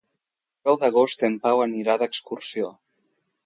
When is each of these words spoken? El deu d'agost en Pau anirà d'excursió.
El 0.03 0.63
deu 0.69 0.79
d'agost 0.83 1.27
en 1.29 1.37
Pau 1.45 1.63
anirà 1.67 2.01
d'excursió. 2.05 2.75